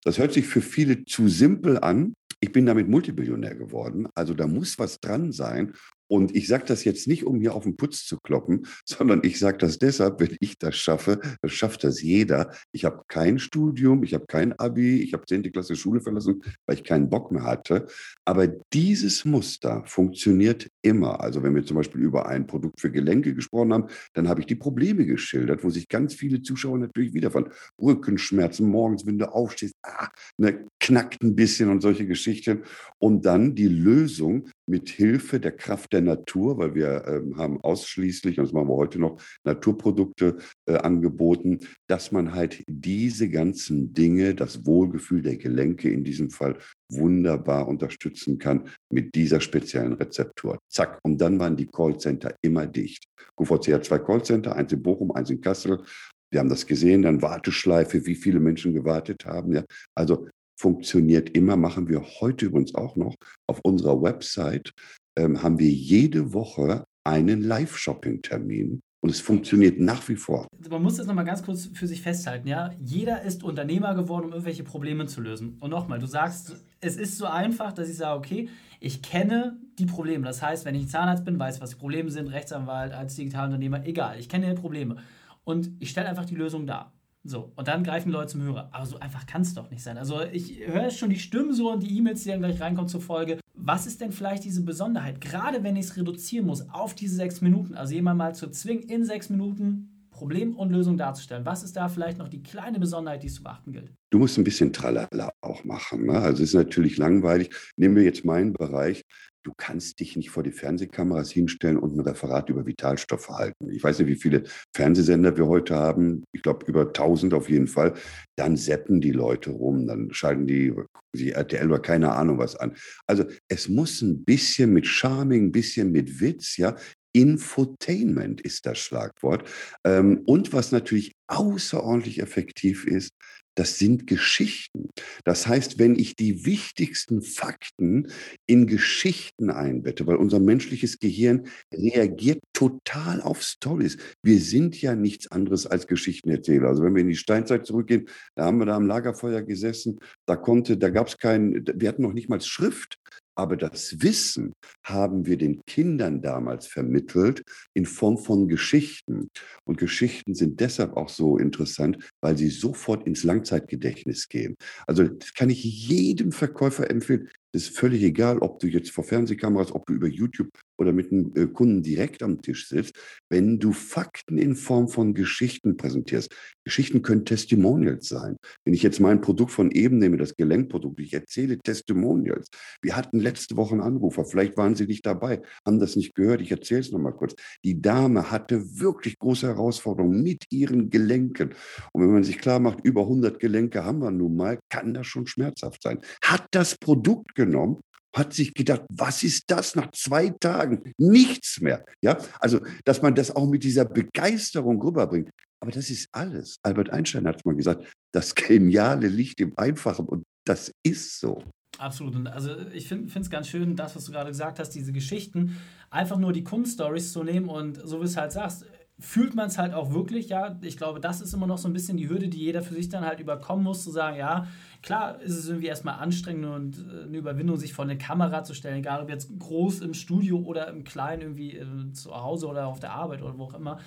Das 0.03 0.17
hört 0.17 0.33
sich 0.33 0.47
für 0.47 0.61
viele 0.61 1.05
zu 1.05 1.27
simpel 1.27 1.77
an. 1.79 2.13
Ich 2.39 2.51
bin 2.51 2.65
damit 2.65 2.87
Multibillionär 2.87 3.55
geworden. 3.55 4.07
Also 4.15 4.33
da 4.33 4.47
muss 4.47 4.77
was 4.77 4.99
dran 4.99 5.31
sein. 5.31 5.73
Und 6.07 6.35
ich 6.35 6.47
sage 6.47 6.65
das 6.65 6.83
jetzt 6.83 7.07
nicht, 7.07 7.25
um 7.25 7.39
hier 7.39 7.53
auf 7.53 7.63
den 7.63 7.77
Putz 7.77 8.05
zu 8.05 8.17
kloppen, 8.17 8.65
sondern 8.85 9.21
ich 9.23 9.39
sage 9.39 9.57
das 9.57 9.77
deshalb, 9.77 10.19
wenn 10.19 10.35
ich 10.39 10.57
das 10.57 10.75
schaffe, 10.75 11.19
dann 11.41 11.49
schafft 11.49 11.83
das 11.83 12.01
jeder. 12.01 12.51
Ich 12.71 12.85
habe 12.85 13.03
kein 13.07 13.39
Studium, 13.39 14.03
ich 14.03 14.13
habe 14.13 14.25
kein 14.27 14.53
Abi, 14.53 15.01
ich 15.01 15.13
habe 15.13 15.25
10. 15.25 15.51
Klasse 15.51 15.75
Schule 15.75 16.01
verlassen, 16.01 16.43
weil 16.65 16.77
ich 16.77 16.83
keinen 16.83 17.09
Bock 17.09 17.31
mehr 17.31 17.43
hatte. 17.43 17.87
Aber 18.25 18.47
dieses 18.73 19.25
Muster 19.25 19.83
funktioniert 19.85 20.69
immer. 20.81 21.21
Also 21.21 21.43
wenn 21.43 21.55
wir 21.55 21.65
zum 21.65 21.77
Beispiel 21.77 22.01
über 22.01 22.27
ein 22.27 22.47
Produkt 22.47 22.81
für 22.81 22.91
Gelenke 22.91 23.33
gesprochen 23.33 23.73
haben, 23.73 23.87
dann 24.13 24.27
habe 24.27 24.41
ich 24.41 24.45
die 24.45 24.55
Probleme 24.55 25.05
geschildert, 25.05 25.63
wo 25.63 25.69
sich 25.69 25.87
ganz 25.87 26.13
viele 26.13 26.41
Zuschauer 26.41 26.77
natürlich 26.77 27.13
wiederfanden. 27.13 27.51
Rückenschmerzen 27.81 28.67
morgens, 28.67 29.05
wenn 29.05 29.19
du 29.19 29.31
aufstehst, 29.31 29.75
ah, 29.83 30.09
ne, 30.37 30.65
knackt 30.79 31.23
ein 31.23 31.35
bisschen 31.35 31.69
und 31.69 31.81
solche 31.81 32.07
Geschichten. 32.07 32.63
Und 32.99 33.25
dann 33.25 33.55
die 33.55 33.67
Lösung 33.67 34.49
mit 34.67 34.89
Hilfe 34.89 35.39
der 35.39 35.53
Kraft 35.53 35.93
der 35.93 36.01
Natur, 36.01 36.57
weil 36.57 36.75
wir 36.75 37.05
ähm, 37.07 37.37
haben 37.37 37.61
ausschließlich, 37.61 38.37
und 38.37 38.45
das 38.45 38.53
machen 38.53 38.67
wir 38.67 38.75
heute 38.75 38.99
noch, 38.99 39.21
Naturprodukte 39.43 40.37
äh, 40.65 40.75
angeboten, 40.75 41.59
dass 41.87 42.11
man 42.11 42.33
halt 42.33 42.63
diese 42.67 43.29
ganzen 43.29 43.93
Dinge, 43.93 44.35
das 44.35 44.65
Wohlgefühl 44.65 45.21
der 45.21 45.37
Gelenke 45.37 45.89
in 45.89 46.03
diesem 46.03 46.29
Fall, 46.29 46.57
wunderbar 46.89 47.67
unterstützen 47.67 48.37
kann 48.37 48.69
mit 48.89 49.15
dieser 49.15 49.41
speziellen 49.41 49.93
Rezeptur. 49.93 50.59
Zack. 50.69 50.99
Und 51.03 51.19
dann 51.19 51.39
waren 51.39 51.55
die 51.55 51.67
Callcenter 51.67 52.35
immer 52.41 52.65
dicht. 52.65 53.05
QVC 53.37 53.73
hat 53.73 53.85
zwei 53.85 53.99
Callcenter, 53.99 54.55
eins 54.55 54.71
in 54.71 54.81
Bochum, 54.81 55.11
eins 55.11 55.29
in 55.29 55.41
Kassel. 55.41 55.83
Wir 56.29 56.41
haben 56.41 56.49
das 56.49 56.65
gesehen, 56.65 57.03
dann 57.03 57.21
Warteschleife, 57.21 58.05
wie 58.05 58.15
viele 58.15 58.39
Menschen 58.39 58.73
gewartet 58.73 59.25
haben. 59.25 59.53
Ja. 59.53 59.63
Also 59.95 60.27
funktioniert 60.57 61.29
immer, 61.29 61.55
machen 61.55 61.87
wir 61.87 62.03
heute 62.19 62.47
übrigens 62.47 62.75
auch 62.75 62.95
noch. 62.95 63.15
Auf 63.47 63.59
unserer 63.61 64.01
Website 64.01 64.71
ähm, 65.17 65.41
haben 65.41 65.59
wir 65.59 65.69
jede 65.69 66.33
Woche 66.33 66.85
einen 67.03 67.41
Live-Shopping-Termin. 67.41 68.81
Und 68.99 69.11
es 69.11 69.21
funktioniert 69.21 69.79
nach 69.79 70.09
wie 70.09 70.15
vor. 70.15 70.47
Man 70.69 70.81
muss 70.81 70.97
das 70.97 71.05
nochmal 71.05 71.23
ganz 71.23 71.43
kurz 71.43 71.67
für 71.67 71.85
sich 71.85 72.01
festhalten, 72.01 72.47
ja. 72.47 72.71
Jeder 72.79 73.21
ist 73.21 73.43
Unternehmer 73.43 73.93
geworden, 73.93 74.25
um 74.25 74.31
irgendwelche 74.31 74.63
Probleme 74.63 75.05
zu 75.05 75.21
lösen. 75.21 75.57
Und 75.59 75.69
nochmal, 75.69 75.99
du 75.99 76.07
sagst, 76.07 76.55
es 76.81 76.97
ist 76.97 77.17
so 77.17 77.27
einfach, 77.27 77.73
dass 77.73 77.89
ich 77.89 77.97
sage, 77.97 78.17
okay, 78.17 78.49
ich 78.79 79.03
kenne 79.03 79.59
die 79.77 79.85
Probleme. 79.85 80.25
Das 80.25 80.41
heißt, 80.41 80.65
wenn 80.65 80.75
ich 80.75 80.89
Zahnarzt 80.89 81.25
bin, 81.25 81.37
weiß, 81.37 81.61
was 81.61 81.69
die 81.69 81.75
Probleme 81.75 82.09
sind, 82.09 82.27
Rechtsanwalt, 82.27 82.91
als 82.91 83.15
Digitalunternehmer, 83.15 83.85
egal, 83.85 84.19
ich 84.19 84.29
kenne 84.29 84.49
die 84.49 84.59
Probleme. 84.59 84.97
Und 85.43 85.71
ich 85.79 85.91
stelle 85.91 86.09
einfach 86.09 86.25
die 86.25 86.35
Lösung 86.35 86.65
dar. 86.65 86.96
So, 87.27 87.51
und 87.57 87.67
dann 87.67 87.83
greifen 87.83 88.07
die 88.07 88.13
Leute 88.13 88.31
zum 88.31 88.41
Hörer. 88.43 88.69
Aber 88.71 88.85
so 88.85 88.99
einfach 88.99 89.25
kann 89.25 89.41
es 89.41 89.53
doch 89.53 89.69
nicht 89.69 89.83
sein. 89.83 89.97
Also 89.97 90.21
ich 90.21 90.65
höre 90.65 90.89
schon 90.91 91.09
die 91.09 91.19
Stimmen 91.19 91.53
so 91.53 91.71
und 91.71 91.83
die 91.83 91.97
E-Mails, 91.97 92.23
die 92.23 92.29
dann 92.29 92.39
gleich 92.39 92.61
reinkommen 92.61 92.87
zur 92.87 93.01
Folge. 93.01 93.37
Was 93.53 93.85
ist 93.85 93.99
denn 93.99 94.13
vielleicht 94.13 94.45
diese 94.45 94.63
Besonderheit? 94.63 95.19
Gerade 95.19 95.61
wenn 95.61 95.75
ich 95.75 95.87
es 95.87 95.97
reduzieren 95.97 96.45
muss 96.45 96.69
auf 96.69 96.95
diese 96.95 97.15
sechs 97.15 97.41
Minuten, 97.41 97.75
also 97.75 97.93
jemand 97.93 98.17
mal 98.17 98.33
zu 98.33 98.49
zwingen, 98.49 98.83
in 98.83 99.03
sechs 99.03 99.29
Minuten 99.29 100.07
Problem 100.09 100.55
und 100.55 100.71
Lösung 100.71 100.97
darzustellen. 100.97 101.45
Was 101.45 101.63
ist 101.63 101.75
da 101.75 101.89
vielleicht 101.89 102.17
noch 102.17 102.29
die 102.29 102.41
kleine 102.41 102.79
Besonderheit, 102.79 103.23
die 103.23 103.27
es 103.27 103.35
zu 103.35 103.43
beachten 103.43 103.73
gilt? 103.73 103.93
Du 104.09 104.19
musst 104.19 104.37
ein 104.37 104.43
bisschen 104.43 104.71
Tralala 104.71 105.31
auch 105.41 105.63
machen. 105.63 106.05
Ne? 106.05 106.13
Also 106.13 106.43
es 106.43 106.49
ist 106.49 106.55
natürlich 106.55 106.97
langweilig. 106.97 107.49
Nehmen 107.75 107.95
wir 107.95 108.03
jetzt 108.03 108.23
meinen 108.23 108.53
Bereich. 108.53 109.03
Du 109.47 109.53
kannst 109.55 110.01
dich 110.01 110.17
nicht 110.17 110.29
vor 110.29 110.43
die 110.43 110.51
Fernsehkameras 110.51 111.31
hinstellen 111.31 111.77
und 111.77 111.95
ein 111.95 112.01
Referat 112.01 112.49
über 112.49 112.65
Vitalstoffe 112.65 113.29
halten. 113.29 113.69
Ich 113.69 113.81
weiß 113.81 113.99
nicht, 113.99 114.09
wie 114.09 114.15
viele 114.15 114.43
Fernsehsender 114.75 115.37
wir 115.37 115.47
heute 115.47 115.75
haben. 115.75 116.25
Ich 116.33 116.41
glaube, 116.41 116.65
über 116.65 116.87
1000 116.87 117.33
auf 117.33 117.49
jeden 117.49 117.67
Fall. 117.67 117.93
Dann 118.37 118.57
seppen 118.57 118.99
die 118.99 119.13
Leute 119.13 119.51
rum, 119.51 119.87
dann 119.87 120.13
schalten 120.13 120.47
die, 120.47 120.73
die 121.15 121.31
RTL 121.31 121.65
oder 121.69 121.79
keine 121.79 122.11
Ahnung 122.11 122.39
was 122.39 122.57
an. 122.57 122.75
Also 123.07 123.23
es 123.47 123.69
muss 123.69 124.01
ein 124.01 124.25
bisschen 124.25 124.73
mit 124.73 124.85
Charming, 124.85 125.45
ein 125.45 125.51
bisschen 125.53 125.93
mit 125.93 126.19
Witz, 126.19 126.57
ja. 126.57 126.75
Infotainment 127.13 128.41
ist 128.41 128.65
das 128.65 128.77
Schlagwort. 128.79 129.47
Ähm, 129.85 130.23
und 130.25 130.51
was 130.51 130.73
natürlich 130.73 131.13
außerordentlich 131.27 132.19
effektiv 132.19 132.85
ist, 132.85 133.11
das 133.57 133.79
sind 133.79 134.05
Geschichten. 134.05 134.89
Das 135.23 135.47
heißt, 135.47 135.79
wenn 135.79 135.95
ich 135.95 136.15
die 136.15 136.45
wichtigsten 136.45 137.23
Fakten 137.23 138.07
in 138.45 138.67
Geschichten 138.67 139.49
einbette, 139.49 140.05
weil 140.05 140.17
unser 140.17 140.39
menschliches 140.39 140.99
Gehirn 140.99 141.47
reagiert 141.73 142.39
total 142.53 143.19
auf 143.19 143.41
Stories. 143.41 143.97
Wir 144.21 144.39
sind 144.39 144.79
ja 144.79 144.95
nichts 144.95 145.31
anderes 145.31 145.65
als 145.65 145.87
Geschichtenerzähler. 145.87 146.67
Also 146.67 146.83
wenn 146.83 146.93
wir 146.93 147.01
in 147.01 147.09
die 147.09 147.15
Steinzeit 147.15 147.65
zurückgehen, 147.65 148.07
da 148.35 148.45
haben 148.45 148.59
wir 148.59 148.67
da 148.67 148.75
am 148.75 148.85
Lagerfeuer 148.85 149.41
gesessen, 149.41 149.99
da 150.27 150.35
konnte, 150.35 150.77
da 150.77 150.89
gab 150.89 151.07
es 151.07 151.17
keinen, 151.17 151.65
wir 151.65 151.89
hatten 151.89 152.03
noch 152.03 152.13
nicht 152.13 152.29
mal 152.29 152.39
Schrift. 152.41 152.99
Aber 153.37 153.55
das 153.55 154.01
Wissen 154.01 154.53
haben 154.83 155.27
wir 155.27 155.37
den 155.37 155.61
Kindern 155.67 156.23
damals 156.23 156.65
vermittelt 156.65 157.43
in 157.75 157.85
Form 157.85 158.17
von 158.17 158.47
Geschichten. 158.47 159.29
Und 159.63 159.77
Geschichten 159.77 160.33
sind 160.33 160.59
deshalb 160.59 160.97
auch 160.97 161.09
so 161.09 161.37
interessant, 161.37 161.99
weil 162.19 162.35
sie 162.35 162.49
sofort 162.49 163.05
ins 163.05 163.23
Langzeitgedächtnis 163.23 164.27
gehen. 164.27 164.55
Also 164.87 165.03
das 165.03 165.35
kann 165.35 165.51
ich 165.51 165.63
jedem 165.63 166.31
Verkäufer 166.31 166.89
empfehlen. 166.89 167.29
Es 167.51 167.69
ist 167.69 167.77
völlig 167.77 168.01
egal, 168.01 168.39
ob 168.39 168.59
du 168.59 168.67
jetzt 168.67 168.89
vor 168.89 169.03
Fernsehkameras, 169.03 169.71
ob 169.71 169.85
du 169.85 169.93
über 169.93 170.07
YouTube 170.07 170.49
oder 170.77 170.93
mit 170.93 171.11
einem 171.11 171.31
äh, 171.35 171.47
Kunden 171.47 171.83
direkt 171.83 172.23
am 172.23 172.41
Tisch 172.41 172.67
sitzt, 172.67 172.95
wenn 173.29 173.59
du 173.59 173.73
Fakten 173.73 174.37
in 174.37 174.55
Form 174.55 174.87
von 174.87 175.13
Geschichten 175.13 175.77
präsentierst. 175.77 176.33
Geschichten 176.63 177.01
können 177.01 177.25
Testimonials 177.25 178.07
sein. 178.07 178.37
Wenn 178.65 178.73
ich 178.73 178.83
jetzt 178.83 178.99
mein 178.99 179.21
Produkt 179.21 179.51
von 179.51 179.71
eben 179.71 179.97
nehme, 179.97 180.17
das 180.17 180.35
Gelenkprodukt, 180.35 180.99
ich 180.99 181.13
erzähle 181.13 181.57
Testimonials. 181.59 182.49
Wir 182.81 182.95
hatten 182.95 183.19
letzte 183.19 183.57
Woche 183.57 183.73
einen 183.73 183.81
Anrufer, 183.81 184.25
vielleicht 184.25 184.57
waren 184.57 184.75
Sie 184.75 184.85
nicht 184.85 185.05
dabei, 185.05 185.41
haben 185.65 185.79
das 185.79 185.95
nicht 185.95 186.15
gehört, 186.15 186.41
ich 186.41 186.51
erzähle 186.51 186.81
es 186.81 186.91
nochmal 186.91 187.13
kurz. 187.13 187.35
Die 187.63 187.81
Dame 187.81 188.31
hatte 188.31 188.79
wirklich 188.79 189.17
große 189.19 189.47
Herausforderungen 189.47 190.21
mit 190.21 190.45
ihren 190.51 190.89
Gelenken. 190.89 191.55
Und 191.93 192.03
wenn 192.03 192.11
man 192.11 192.23
sich 192.23 192.37
klar 192.37 192.59
macht, 192.59 192.83
über 192.83 193.01
100 193.01 193.39
Gelenke 193.39 193.83
haben 193.83 193.99
wir 193.99 194.11
nun 194.11 194.35
mal, 194.35 194.59
kann 194.69 194.93
das 194.93 195.07
schon 195.07 195.27
schmerzhaft 195.27 195.81
sein. 195.81 195.99
Hat 196.23 196.47
das 196.51 196.77
Produkt 196.77 197.35
genommen 197.35 197.79
hat 198.17 198.33
sich 198.33 198.53
gedacht, 198.53 198.83
was 198.89 199.23
ist 199.23 199.45
das 199.47 199.75
nach 199.75 199.91
zwei 199.91 200.29
Tagen? 200.29 200.93
Nichts 200.97 201.61
mehr. 201.61 201.85
Ja, 202.01 202.17
also, 202.39 202.59
dass 202.85 203.01
man 203.01 203.15
das 203.15 203.35
auch 203.35 203.47
mit 203.47 203.63
dieser 203.63 203.85
Begeisterung 203.85 204.81
rüberbringt. 204.81 205.29
Aber 205.59 205.71
das 205.71 205.89
ist 205.89 206.07
alles. 206.11 206.57
Albert 206.63 206.91
Einstein 206.91 207.27
hat 207.27 207.43
mal 207.45 207.55
gesagt, 207.55 207.85
das 208.13 208.35
Geniale 208.35 209.07
liegt 209.07 209.41
im 209.41 209.57
Einfachen 209.57 210.05
und 210.05 210.23
das 210.45 210.71
ist 210.83 211.19
so. 211.19 211.43
Absolut. 211.77 212.15
Und 212.15 212.27
also 212.27 212.57
ich 212.73 212.87
finde 212.87 213.19
es 213.19 213.29
ganz 213.29 213.47
schön, 213.47 213.75
das, 213.75 213.95
was 213.95 214.05
du 214.05 214.11
gerade 214.11 214.29
gesagt 214.29 214.59
hast, 214.59 214.71
diese 214.71 214.93
Geschichten, 214.93 215.57
einfach 215.89 216.17
nur 216.17 216.33
die 216.33 216.43
Kunststories 216.43 217.11
zu 217.11 217.23
nehmen 217.23 217.49
und 217.49 217.79
so 217.83 218.01
wie 218.01 218.05
es 218.05 218.17
halt 218.17 218.31
sagst, 218.31 218.65
fühlt 218.99 219.35
man 219.35 219.47
es 219.47 219.57
halt 219.57 219.73
auch 219.73 219.93
wirklich, 219.93 220.29
ja. 220.29 220.57
Ich 220.61 220.77
glaube, 220.77 220.99
das 220.99 221.21
ist 221.21 221.33
immer 221.33 221.45
noch 221.45 221.59
so 221.59 221.67
ein 221.67 221.73
bisschen 221.73 221.97
die 221.97 222.09
Hürde, 222.09 222.29
die 222.29 222.39
jeder 222.39 222.63
für 222.63 222.73
sich 222.73 222.89
dann 222.89 223.05
halt 223.05 223.19
überkommen 223.19 223.63
muss, 223.63 223.83
zu 223.83 223.91
sagen, 223.91 224.17
ja, 224.17 224.47
klar 224.81 225.21
ist 225.21 225.37
es 225.37 225.47
irgendwie 225.47 225.67
erstmal 225.67 225.99
anstrengend 225.99 226.45
und 226.45 226.77
äh, 226.77 227.03
eine 227.03 227.17
Überwindung, 227.17 227.57
sich 227.57 227.73
vor 227.73 227.85
eine 227.85 227.97
Kamera 227.97 228.43
zu 228.43 228.55
stellen, 228.55 228.79
egal 228.79 229.03
ob 229.03 229.09
jetzt 229.09 229.29
groß 229.37 229.81
im 229.81 229.93
Studio 229.93 230.39
oder 230.39 230.67
im 230.69 230.83
Kleinen 230.83 231.21
irgendwie 231.21 231.57
äh, 231.57 231.93
zu 231.93 232.15
Hause 232.15 232.47
oder 232.47 232.67
auf 232.67 232.79
der 232.79 232.93
Arbeit 232.93 233.21
oder 233.21 233.37
wo 233.37 233.43
auch 233.43 233.53
immer. 233.53 233.79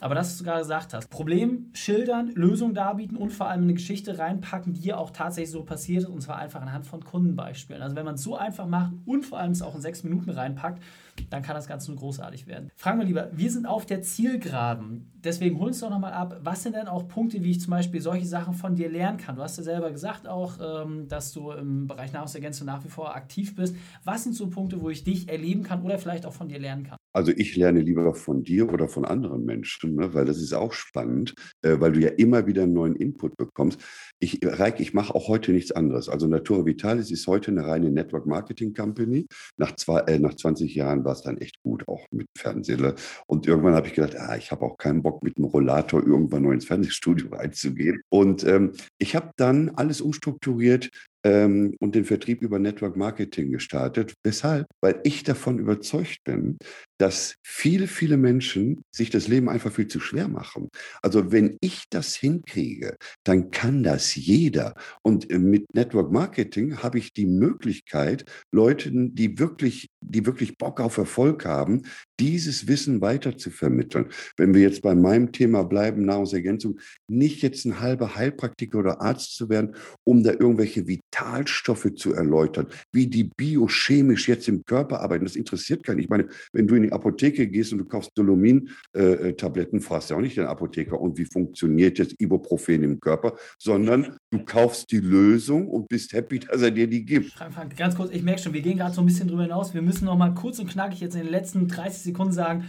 Aber 0.00 0.14
das, 0.14 0.30
was 0.30 0.38
du 0.38 0.44
gerade 0.44 0.60
gesagt 0.60 0.94
hast, 0.94 1.08
Problem 1.10 1.70
schildern, 1.74 2.28
Lösung 2.34 2.74
darbieten 2.74 3.16
und 3.16 3.30
vor 3.30 3.48
allem 3.48 3.64
eine 3.64 3.74
Geschichte 3.74 4.18
reinpacken, 4.18 4.72
die 4.72 4.88
ja 4.88 4.96
auch 4.96 5.10
tatsächlich 5.10 5.50
so 5.50 5.62
passiert 5.62 6.04
ist, 6.04 6.08
und 6.08 6.22
zwar 6.22 6.38
einfach 6.38 6.62
anhand 6.62 6.86
von 6.86 7.04
Kundenbeispielen. 7.04 7.82
Also 7.82 7.96
wenn 7.96 8.04
man 8.04 8.14
es 8.14 8.22
so 8.22 8.36
einfach 8.36 8.66
macht 8.66 8.92
und 9.04 9.26
vor 9.26 9.38
allem 9.38 9.52
es 9.52 9.62
auch 9.62 9.74
in 9.74 9.80
sechs 9.80 10.02
Minuten 10.02 10.30
reinpackt, 10.30 10.82
dann 11.28 11.42
kann 11.42 11.54
das 11.54 11.66
Ganze 11.66 11.90
nur 11.90 12.00
großartig 12.00 12.46
werden. 12.46 12.70
Fragen 12.76 12.98
wir 12.98 13.04
lieber, 13.04 13.28
wir 13.32 13.50
sind 13.50 13.66
auf 13.66 13.84
der 13.84 14.00
Zielgeraden. 14.00 15.10
Deswegen 15.22 15.58
hol 15.58 15.68
uns 15.68 15.80
doch 15.80 15.90
nochmal 15.90 16.14
ab, 16.14 16.40
was 16.42 16.62
sind 16.62 16.74
denn 16.74 16.88
auch 16.88 17.06
Punkte, 17.08 17.42
wie 17.42 17.50
ich 17.50 17.60
zum 17.60 17.72
Beispiel 17.72 18.00
solche 18.00 18.26
Sachen 18.26 18.54
von 18.54 18.74
dir 18.74 18.88
lernen 18.88 19.18
kann? 19.18 19.36
Du 19.36 19.42
hast 19.42 19.58
ja 19.58 19.62
selber 19.62 19.90
gesagt 19.90 20.26
auch, 20.26 20.54
ähm, 20.60 21.08
dass 21.08 21.32
du 21.32 21.50
im 21.50 21.86
Bereich 21.86 22.12
Nahrungsergänzung 22.12 22.66
nach 22.66 22.82
wie 22.84 22.88
vor 22.88 23.14
aktiv 23.14 23.54
bist. 23.54 23.76
Was 24.04 24.24
sind 24.24 24.34
so 24.34 24.48
Punkte, 24.48 24.80
wo 24.80 24.88
ich 24.88 25.04
dich 25.04 25.28
erleben 25.28 25.62
kann 25.62 25.82
oder 25.82 25.98
vielleicht 25.98 26.24
auch 26.24 26.32
von 26.32 26.48
dir 26.48 26.58
lernen 26.58 26.84
kann? 26.84 26.99
Also 27.12 27.32
ich 27.34 27.56
lerne 27.56 27.80
lieber 27.80 28.14
von 28.14 28.42
dir 28.42 28.72
oder 28.72 28.88
von 28.88 29.04
anderen 29.04 29.44
Menschen, 29.44 29.96
ne, 29.96 30.14
weil 30.14 30.24
das 30.24 30.38
ist 30.38 30.52
auch 30.52 30.72
spannend, 30.72 31.34
äh, 31.62 31.76
weil 31.80 31.92
du 31.92 32.00
ja 32.00 32.10
immer 32.10 32.46
wieder 32.46 32.62
einen 32.62 32.72
neuen 32.72 32.96
Input 32.96 33.36
bekommst. 33.36 33.80
Ich, 34.18 34.40
Reik, 34.44 34.80
ich 34.80 34.94
mache 34.94 35.14
auch 35.14 35.28
heute 35.28 35.52
nichts 35.52 35.72
anderes. 35.72 36.08
Also 36.08 36.26
Natura 36.26 36.66
Vitalis 36.66 37.10
ist 37.10 37.26
heute 37.26 37.50
eine 37.50 37.66
reine 37.66 37.90
Network 37.90 38.26
Marketing 38.26 38.74
Company. 38.74 39.26
Nach, 39.56 39.74
zwei, 39.76 40.00
äh, 40.00 40.18
nach 40.18 40.34
20 40.34 40.74
Jahren 40.74 41.04
war 41.04 41.12
es 41.12 41.22
dann 41.22 41.38
echt 41.38 41.60
gut, 41.62 41.86
auch 41.88 42.06
mit 42.10 42.26
Fernsehen. 42.36 42.94
Und 43.26 43.46
irgendwann 43.46 43.74
habe 43.74 43.88
ich 43.88 43.94
gedacht, 43.94 44.16
ah, 44.16 44.36
ich 44.36 44.50
habe 44.50 44.64
auch 44.64 44.76
keinen 44.76 45.02
Bock, 45.02 45.22
mit 45.22 45.36
einem 45.36 45.46
Rollator 45.46 46.06
irgendwann 46.06 46.42
neu 46.42 46.52
ins 46.52 46.66
Fernsehstudio 46.66 47.28
reinzugehen. 47.32 48.00
Und 48.08 48.44
ähm, 48.44 48.72
ich 48.98 49.16
habe 49.16 49.30
dann 49.36 49.70
alles 49.70 50.00
umstrukturiert, 50.00 50.90
ähm, 51.24 51.74
und 51.80 51.94
den 51.94 52.04
Vertrieb 52.04 52.42
über 52.42 52.58
Network 52.58 52.96
Marketing 52.96 53.52
gestartet. 53.52 54.14
Weshalb? 54.24 54.66
Weil 54.80 55.00
ich 55.04 55.22
davon 55.22 55.58
überzeugt 55.58 56.18
bin, 56.24 56.58
dass 56.98 57.36
viele, 57.42 57.86
viele 57.86 58.16
Menschen 58.16 58.82
sich 58.94 59.10
das 59.10 59.28
Leben 59.28 59.48
einfach 59.48 59.72
viel 59.72 59.88
zu 59.88 60.00
schwer 60.00 60.28
machen. 60.28 60.68
Also 61.02 61.32
wenn 61.32 61.56
ich 61.60 61.84
das 61.90 62.14
hinkriege, 62.14 62.96
dann 63.24 63.50
kann 63.50 63.82
das 63.82 64.14
jeder. 64.14 64.74
Und 65.02 65.30
äh, 65.30 65.38
mit 65.38 65.74
Network 65.74 66.12
Marketing 66.12 66.78
habe 66.82 66.98
ich 66.98 67.12
die 67.12 67.26
Möglichkeit, 67.26 68.24
Leuten, 68.52 69.14
die 69.14 69.38
wirklich, 69.38 69.88
die 70.00 70.26
wirklich 70.26 70.56
Bock 70.58 70.80
auf 70.80 70.96
Erfolg 70.96 71.44
haben, 71.44 71.82
dieses 72.18 72.68
Wissen 72.68 73.00
weiter 73.00 73.36
zu 73.36 73.50
vermitteln. 73.50 74.06
Wenn 74.36 74.54
wir 74.54 74.62
jetzt 74.62 74.82
bei 74.82 74.94
meinem 74.94 75.32
Thema 75.32 75.62
bleiben, 75.64 76.04
Nahrungsergänzung, 76.04 76.78
nicht 77.08 77.42
jetzt 77.42 77.64
ein 77.64 77.80
halber 77.80 78.14
Heilpraktiker 78.16 78.78
oder 78.78 79.00
Arzt 79.00 79.36
zu 79.36 79.48
werden, 79.48 79.74
um 80.04 80.22
da 80.22 80.32
irgendwelche 80.32 80.86
Vitalstoffe 80.86 81.94
zu 81.94 82.14
erläutern, 82.14 82.66
wie 82.92 83.06
die 83.06 83.30
biochemisch 83.36 84.28
jetzt 84.28 84.48
im 84.48 84.64
Körper 84.64 85.00
arbeiten. 85.00 85.24
Das 85.24 85.36
interessiert 85.36 85.84
keinen. 85.84 85.98
Ich 85.98 86.08
meine, 86.08 86.28
wenn 86.52 86.66
du 86.66 86.74
in 86.74 86.84
die 86.84 86.92
Apotheke 86.92 87.46
gehst 87.48 87.72
und 87.72 87.78
du 87.78 87.84
kaufst 87.84 88.12
Dolomin-Tabletten, 88.16 89.78
äh, 89.78 89.82
fragst 89.82 90.10
du 90.10 90.14
auch 90.14 90.20
nicht 90.20 90.36
den 90.36 90.46
Apotheker, 90.46 91.00
und 91.00 91.18
wie 91.18 91.24
funktioniert 91.24 91.98
jetzt 91.98 92.20
Ibuprofen 92.20 92.82
im 92.82 93.00
Körper, 93.00 93.36
sondern 93.58 94.16
du 94.30 94.38
kaufst 94.44 94.90
die 94.90 95.00
Lösung 95.00 95.68
und 95.68 95.88
bist 95.88 96.12
happy, 96.12 96.38
dass 96.40 96.62
er 96.62 96.70
dir 96.70 96.86
die 96.86 97.04
gibt. 97.04 97.32
Frank, 97.32 97.52
Frank, 97.52 97.76
ganz 97.76 97.96
kurz, 97.96 98.12
ich 98.12 98.22
merke 98.22 98.40
schon, 98.40 98.52
wir 98.52 98.62
gehen 98.62 98.78
gerade 98.78 98.94
so 98.94 99.02
ein 99.02 99.06
bisschen 99.06 99.28
drüber 99.28 99.42
hinaus. 99.42 99.74
Wir 99.74 99.82
müssen 99.82 100.04
noch 100.04 100.16
mal 100.16 100.34
kurz 100.34 100.58
und 100.58 100.70
knackig 100.70 101.00
jetzt 101.00 101.14
in 101.14 101.22
den 101.22 101.30
letzten 101.30 101.68
30 101.68 102.02
Sekunden 102.02 102.32
sagen, 102.32 102.64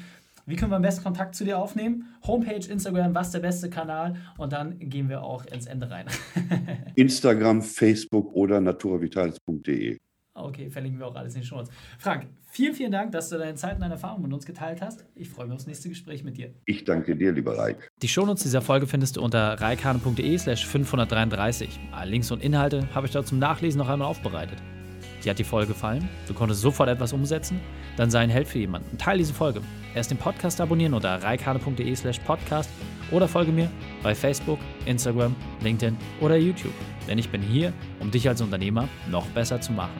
wie 0.48 0.56
können 0.56 0.72
wir 0.72 0.78
am 0.78 0.82
besten 0.82 1.04
Kontakt 1.04 1.36
zu 1.36 1.46
dir 1.46 1.60
aufnehmen? 1.60 2.06
Homepage, 2.26 2.68
Instagram, 2.68 3.14
was 3.14 3.32
der 3.32 3.40
beste 3.40 3.70
Kanal? 3.70 4.16
Und 4.38 4.54
dann 4.54 4.80
gehen 4.80 5.08
wir 5.08 5.24
auch 5.24 5.46
ins 5.46 5.68
Ende 5.68 5.90
rein. 5.90 6.08
Instagram, 6.96 7.62
Facebook 7.62 8.34
oder 8.34 8.60
naturavitalis.de. 8.60 10.00
Okay, 10.44 10.70
verlinken 10.70 11.00
wir 11.00 11.08
auch 11.08 11.16
alles 11.16 11.36
in 11.36 11.42
den 11.42 11.48
Show 11.48 11.64
Frank, 12.00 12.28
vielen, 12.48 12.74
vielen 12.74 12.92
Dank, 12.92 13.12
dass 13.12 13.30
du 13.30 13.38
deine 13.38 13.56
Zeit 13.56 13.76
und 13.76 13.82
deine 13.82 13.94
Erfahrungen 13.94 14.24
mit 14.24 14.34
uns 14.34 14.46
geteilt 14.46 14.82
hast. 14.82 15.06
Ich 15.16 15.30
freue 15.30 15.48
mich 15.48 15.56
aufs 15.56 15.68
nächste 15.68 15.90
Gespräch 15.90 16.24
mit 16.24 16.38
dir. 16.38 16.54
Ich 16.66 16.84
danke 16.84 17.16
dir, 17.16 17.32
lieber 17.32 17.58
Reik. 17.58 17.92
Die 18.02 18.08
Shownotes 18.08 18.44
dieser 18.44 18.62
Folge 18.62 18.88
findest 18.88 19.18
du 19.18 19.22
unter 19.22 19.60
reikhane.de 19.60 20.38
slash 20.38 20.66
533. 20.66 21.80
Alle 21.92 22.12
Links 22.12 22.32
und 22.32 22.44
Inhalte 22.44 22.88
habe 22.94 23.08
ich 23.08 23.14
dort 23.14 23.28
zum 23.28 23.40
Nachlesen 23.40 23.80
noch 23.80 23.90
einmal 23.90 24.08
aufbereitet. 24.08 24.58
Dir 25.24 25.32
hat 25.32 25.40
die 25.40 25.44
Folge 25.44 25.74
gefallen? 25.74 26.10
Du 26.28 26.34
konntest 26.34 26.62
sofort 26.62 26.90
etwas 26.90 27.14
umsetzen? 27.14 27.60
Dann 27.96 28.10
sei 28.10 28.20
ein 28.20 28.30
Held 28.30 28.48
für 28.48 28.58
jemanden. 28.58 28.98
Teil 28.98 29.20
diese 29.20 29.34
Folge. 29.34 29.62
Erst 29.94 30.10
den 30.10 30.18
Podcast 30.18 30.60
abonnieren 30.60 30.94
unter 30.94 31.22
reikane.de 31.22 31.96
slash 31.96 32.20
podcast 32.20 32.70
oder 33.12 33.28
folge 33.28 33.52
mir 33.52 33.70
bei 34.02 34.16
Facebook, 34.16 34.60
Instagram, 34.86 35.36
LinkedIn 35.62 35.98
oder 36.22 36.38
YouTube. 36.38 36.74
Denn 37.08 37.18
ich 37.18 37.30
bin 37.30 37.42
hier, 37.42 37.74
um 38.00 38.10
dich 38.10 38.28
als 38.28 38.42
Unternehmer 38.42 38.88
noch 39.10 39.26
besser 39.28 39.60
zu 39.62 39.74
machen. 39.74 40.00